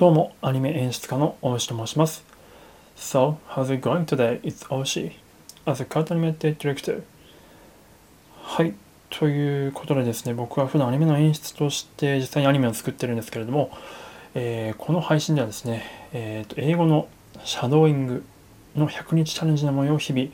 [0.00, 2.24] どうも、アニメ演出家の大石と申します。
[2.96, 4.40] So, how's it going today?
[4.40, 5.12] It's Oshi.
[5.66, 7.02] As a card animated director.
[8.40, 8.72] はい。
[9.10, 13.76] ということでですね、僕は普段アニメの演出として実際にアニメを作ってるんですけれども、
[14.34, 15.82] えーこの配信ではですね、
[16.14, 17.06] えーと英語の
[17.44, 18.24] シャドーイング
[18.76, 20.30] の100日チャレンジの模様を日々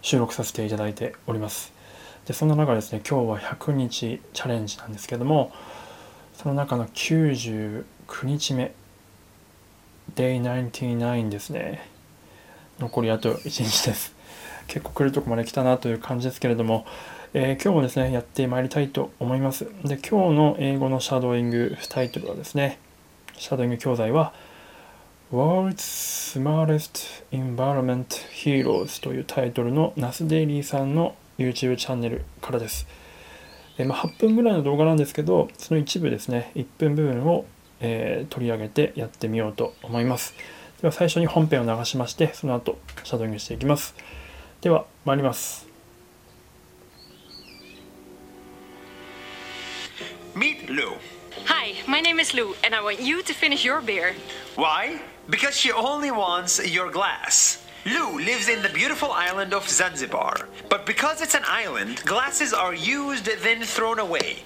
[0.00, 1.74] 収録させていただいております。
[2.24, 5.52] で、そんな中ですね、今日は100日チャレンジなんですけれども、
[6.32, 7.84] その中の99
[8.22, 8.72] 日目、
[10.16, 11.86] Day 99ですね。
[12.78, 14.14] 残りあと1日です。
[14.66, 16.86] 結構来るとこまで来たなという感じですけれども、
[17.34, 19.66] えー今日もですね、やってまいりたいと思います。
[19.84, 22.78] で、今日の英語のシャドーイングタイトルはですね、
[23.36, 24.32] シャドーイング教材は
[25.30, 32.86] World's Smartest Environment Heroes というタイトルのナスデイリーさんの YouTube チャンネルからです。
[33.76, 37.44] えまあ、8分ぐらいの動画なんですけど、その一部ですね、1分部分を、
[37.80, 40.34] えー取り上げてやってみようと思います。
[40.80, 43.94] では最初に本編を流しまして、その後、シャドーイングしていきます。
[44.60, 45.66] では、参ります。
[50.34, 50.98] Meet Lou.
[51.46, 54.14] Hi, my name is Lou, and I want you to finish your beer.
[54.56, 55.00] Why?
[55.28, 57.65] Because she only wants your glass.
[57.86, 60.48] Lou lives in the beautiful island of Zanzibar.
[60.68, 64.38] But because it's an island, glasses are used then thrown away,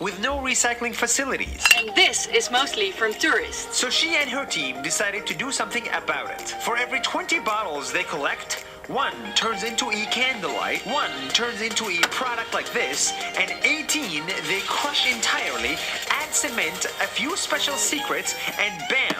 [0.00, 1.64] with no recycling facilities.
[1.76, 3.78] And this is mostly from tourists.
[3.78, 6.48] So she and her team decided to do something about it.
[6.64, 12.00] For every 20 bottles they collect, one turns into a candlelight, one turns into a
[12.08, 15.76] product like this, and 18 they crush entirely,
[16.08, 19.17] add cement, a few special secrets, and bam!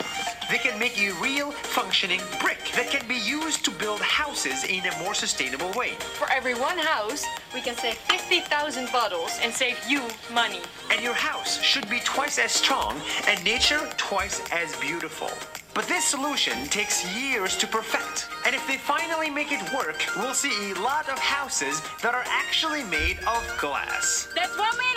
[0.51, 4.87] They can make a real functioning brick that can be used to build houses in
[4.87, 5.91] a more sustainable way.
[6.17, 10.01] For every one house, we can save 50,000 bottles and save you
[10.33, 10.61] money.
[10.91, 15.29] And your house should be twice as strong and nature twice as beautiful.
[15.75, 18.29] But this solution takes years to perfect.
[18.47, 22.25] And if they finally make it work, we'll see a lot of houses that are
[22.27, 24.29] actually made of glass.
[24.35, 24.89] That's one minute!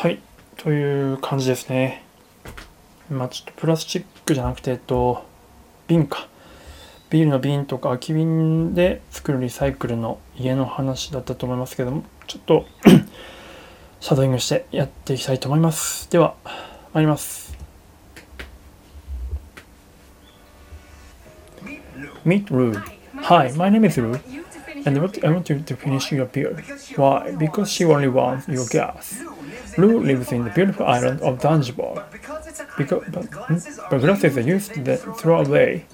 [0.00, 0.18] はい、
[0.56, 2.02] という感じですね。
[3.10, 5.26] まあちょっとプラスチックじゃなくて、えっと、
[5.88, 6.26] 瓶か。
[7.10, 12.64] ビールの瓶とか空き瓶で作るリサイクルの家の話だったと思いますけども、ちょっと
[14.00, 16.10] シャドーイングしてやっていきたいと思います。
[16.10, 16.34] では、
[16.94, 17.54] 参ります。
[22.24, 22.74] Meet Lou.
[23.24, 24.18] Hi, my name is Lou.
[24.86, 26.56] And I want you to finish your beer.
[26.96, 27.36] Why?
[27.36, 29.29] Because she only wants your gas.
[29.78, 32.06] Lou lives in the beautiful island of Zanzibar.
[32.10, 33.56] Because an Because, but, hmm?
[33.90, 35.86] but glasses are used to throw away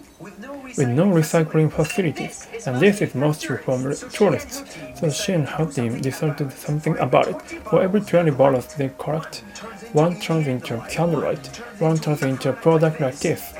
[0.77, 4.65] with no recycling facilities, and this is mostly from tourists.
[4.95, 7.43] So she and her team decided something about it.
[7.69, 9.45] For every 20 bottles they collect,
[9.93, 11.47] one turns into a candlelight,
[11.79, 13.55] one turns into a product like this,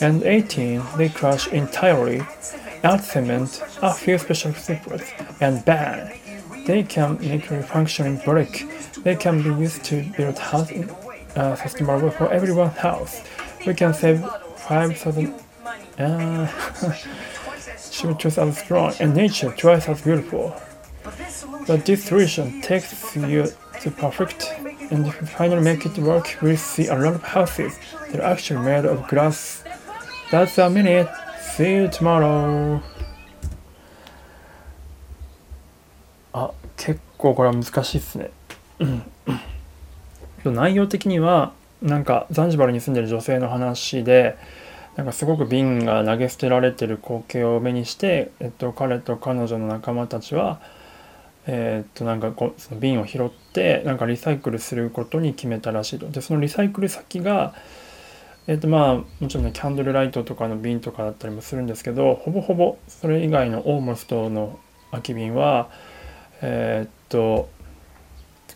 [0.00, 2.22] and 18 they crush entirely,
[2.82, 5.10] add cement, a few special secrets,
[5.40, 6.18] and bang!
[6.66, 8.66] They can make a functioning brick.
[9.02, 10.72] They can be used to build house
[11.36, 13.22] uh, sustainable for everyone's house.
[13.66, 14.24] We can save
[14.56, 15.34] 5,000
[15.98, 16.46] uh,
[17.90, 20.54] she was as strong and nature twice as beautiful.
[21.66, 23.46] But this solution takes you
[23.80, 24.52] to perfect,
[24.90, 27.78] and if you finally make it work, we'll see a lot of houses
[28.10, 29.64] that are actually made of glass.
[30.30, 31.08] That's a minute.
[31.40, 32.82] See you tomorrow.
[36.36, 38.30] あ、結構これは難しいっすね。
[40.44, 44.36] 内容的には、なんかザンジバルに住んでる女性の話で、
[44.96, 50.60] なんかすごく瓶が投げ捨てられてる光景を目にして、えっと、彼と彼女の仲間たちは、
[51.46, 56.08] えっとなんかこその瓶を拾ってなんかリサイクルすることに決めたらしいと。
[56.10, 57.54] でそのリサイクル先が、
[58.46, 64.58] えっとまあもちろんねキャンドルライトとかの瓶とかだったりもするんですけどほぼほぼそれ以外のオーモストの
[64.90, 65.70] 空き瓶は
[66.48, 67.48] えっと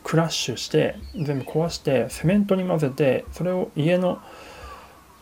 [0.04, 4.20] クラッシュして全部壊してセメントに混ぜてそれを家の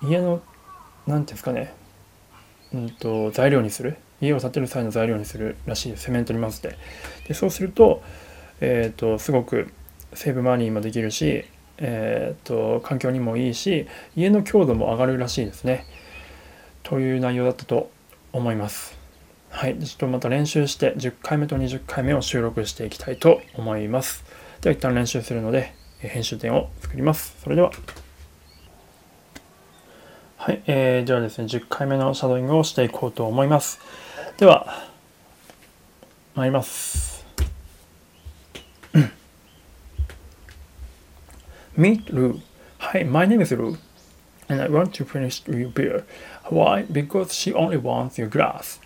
[0.02, 0.42] 家の
[1.06, 1.72] なんていうんですかね、
[2.74, 3.96] うん、と材料にする。
[4.20, 6.76] 家を建てる際の材料にするらしいセメントに混ぜて。
[7.28, 8.02] でそうすると,、
[8.60, 9.72] えー、とすごく
[10.12, 11.44] セーブマニーもできるし、
[11.78, 13.86] えー、と環境にもいいし
[14.16, 15.86] 家の強度も上がるらしいですね。
[16.82, 17.90] という内容だったと
[18.32, 18.97] 思います。
[19.50, 24.24] はいちょっとまた練習して10回目と20回目を収録していきたいと思います
[24.60, 27.72] では一旦練習するので編集点を作りますそれでは
[30.48, 33.80] はい、えー、ではですね、10回目のシャドーイングをしていこうと思います。
[34.38, 34.88] では、
[36.34, 37.26] 参ります。
[41.76, 42.40] Meet Lou.
[42.78, 43.76] Hi, my name is Lou,
[44.48, 46.04] and I want to finish your beer.
[46.50, 46.86] Why?
[46.90, 48.80] Because she only wants your glass.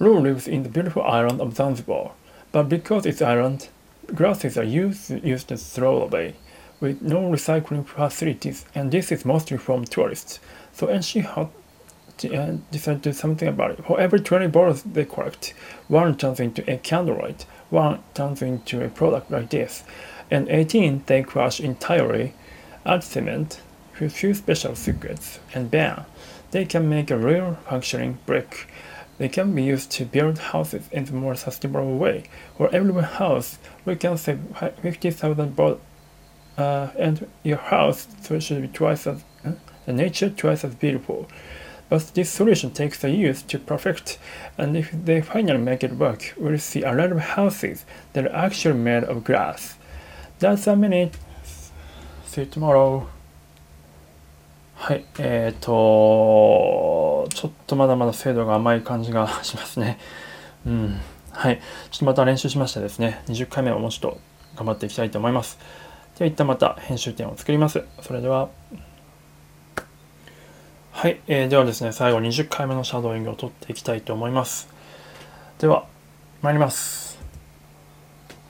[0.00, 2.12] Lou lives in the beautiful island of Zanzibar,
[2.52, 3.68] but because it's island,
[4.14, 6.34] glasses are used, used to throw away,
[6.80, 10.38] with no recycling facilities, and this is mostly from tourists.
[10.72, 11.48] So, and she had
[12.32, 13.84] uh, decided to do something about it.
[13.84, 15.54] For every 20 bottles they collect,
[15.88, 19.82] one turns into a candlelight, one turns into a product like this,
[20.30, 22.34] and 18 they crush entirely,
[22.86, 23.60] add cement,
[23.98, 26.04] with few special secrets, and bam,
[26.52, 28.68] they can make a real functioning brick.
[29.17, 32.23] They can be used to build houses in a more sustainable way.
[32.57, 34.39] For every house, we can save
[34.81, 35.81] 50,000 bottles,
[36.57, 38.07] uh, and your house
[38.39, 39.51] should be twice as, uh,
[39.85, 41.27] the nature twice as beautiful.
[41.89, 44.17] But this solution takes a years to perfect,
[44.57, 48.35] and if they finally make it work, we'll see a lot of houses that are
[48.35, 49.77] actually made of glass.
[50.39, 51.15] That's a minute.
[52.25, 53.07] See you tomorrow.
[54.83, 59.98] はい、えーと、 ちょっとまだまだ精度が甘い感じがしますね。
[60.66, 61.00] うん。
[61.30, 61.60] はい。
[61.90, 64.20] ちょっとまた練習しましてですね、20回目をもうちょっと
[64.56, 65.58] 頑張っていきたいと思います。
[66.18, 67.84] では一旦また編集点を作ります。
[68.02, 68.48] それでは。
[70.92, 74.68] はい、えーではですね、最後20回目のシャドーイングを取っていきたいと思います。
[75.60, 75.86] では、
[76.42, 77.18] 参ります。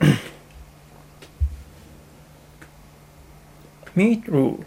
[3.94, 4.64] Meet Lou.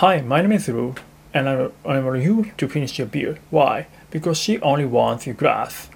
[0.00, 0.94] Hi, my name is Lou,
[1.34, 3.38] and I, I want you to finish your beer.
[3.50, 3.86] Why?
[4.10, 5.88] Because she only wants your glass.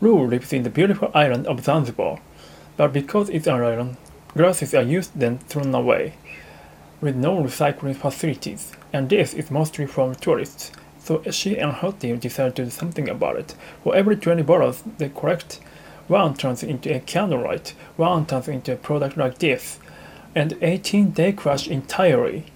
[0.00, 2.20] Lou lives in the beautiful island of Zanzibar,
[2.76, 3.96] but because it's an island,
[4.36, 6.14] glasses are used then thrown away
[7.00, 10.72] with no recycling facilities, and this is mostly from tourists.
[10.98, 13.54] So she and her team decided to do something about it.
[13.82, 15.60] For every 20 bottles they collect,
[16.08, 19.78] one turns into a candlelight, one turns into a product like this,
[20.34, 22.46] and 18 they crush entirely.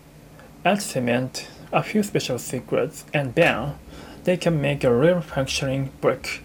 [0.65, 3.75] Add cement, a few special secrets, and bam,
[4.25, 6.41] they can make a real functioning brick.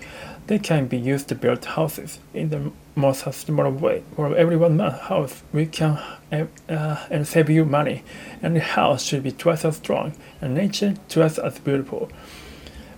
[0.48, 4.04] They can be used to build houses in the most sustainable way.
[4.16, 6.00] For every one man house, we can
[6.32, 8.04] uh, and save you money,
[8.42, 12.12] and the house should be twice as strong, and nature twice as beautiful.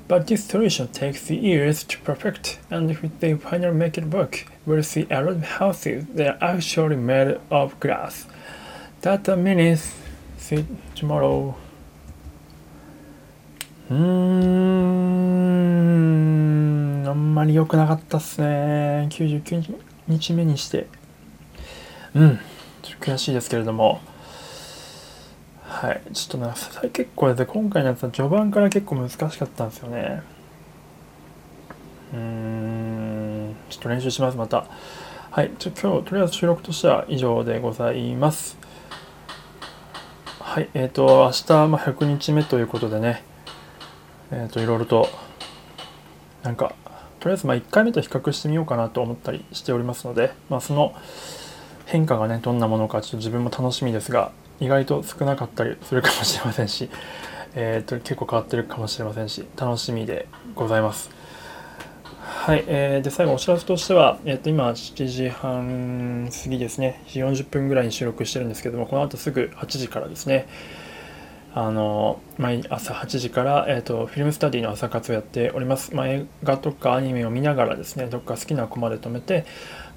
[0.08, 4.84] But this solution takes years to perfect, and if they finally make it work, we'll
[4.84, 8.26] see a lot of houses that are actually made of glass.
[9.04, 9.82] A minute.
[10.38, 11.56] See tomorrow.
[13.92, 14.00] うーん、
[17.06, 19.10] あんまり良くなかったっすね。
[19.12, 19.78] 99
[20.08, 20.88] 日目にして。
[22.16, 22.40] うん、
[22.84, 24.00] ちょっと悔しいですけれども。
[25.66, 26.54] はい、ちょっとね、
[26.94, 30.24] 結構ですね、今回のやつは序盤から結構難しかったんですよね。
[32.14, 34.68] うーん、ちょっと練習します、また。
[35.32, 38.58] はい、ちょ今日、とりあえず収録としては以上でございます。
[40.40, 43.30] はい、えっ、と、明日、まあ、100日目ということでね、
[44.32, 45.10] えっ、と、いろいろと、
[46.44, 46.74] なんか、
[47.20, 50.96] とりあえず、ま、1回目と比較してみようかなと思ったりしておりますので、まあ、その
[51.86, 54.32] 変化がね、どんなものか、ちょっと自分も楽しみですが、
[54.62, 56.90] 意外と少なかったりするかもしれませんし、
[57.54, 61.10] えー、と結構変わってるかもしれませんし楽しみでございます。
[62.22, 70.48] はい、えー、で最後お知らせとしては、えー、と今7時半過ぎですね40分ぐらいに収録してるんですけどもこの後すぐ8時からですね
[71.54, 79.46] あの毎朝8時から、えー、とフィルムスタディの朝活をやっております、まあ、映画とかアニメを見ながらですねどっか好きなコマで止めて、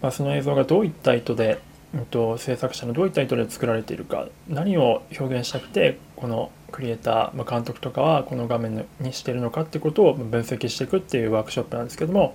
[0.03, 1.61] まあ、その映像がどういった意図で
[1.95, 12.35] うんと制作者のどういった意図で作られているか何を表現したくてこのクリエイター、まあ、監督とかはこの画面にしてるのかってことを分析していくっていうワークショップなんですけども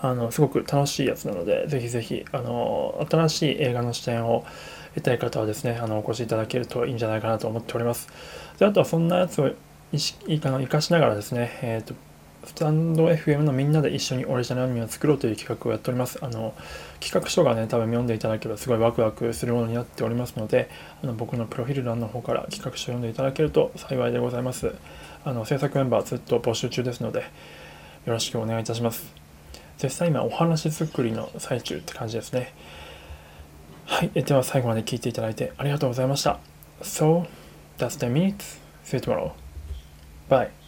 [0.00, 4.44] あのすごく楽しいやつなのでぜひぜひあの新しい映画の視点を
[4.96, 8.08] 得たい方はですねあのお越しいただけるといいんじゃないかなと思っております
[8.58, 9.50] であとはそんなやつを
[9.92, 11.94] 意識あの活かしながらですね、えーと
[12.46, 16.24] スタンド FM のみんなで一緒にオリジナルアニメを作ろうという企画をやっております。
[16.24, 16.54] あの
[17.00, 20.70] 企画書がね、多分読んでいただければすごいワクワクするものになっておりますので、
[21.02, 24.72] あの僕のプロフィール欄の方から企画書を読んでいただけると幸いでございます。
[25.24, 27.24] あの制作メンバーずっと募集中ですので、よ
[28.12, 29.12] ろしくお願いいたします。
[29.82, 32.54] 実際今お話作りの最中って感じですね。
[33.86, 36.38] はい、では最後まで聞いていただいてありがとうございました。
[36.82, 37.26] So,
[37.78, 38.60] that's 10 minutes.
[38.84, 39.32] See you tomorrow.
[40.28, 40.65] Bye.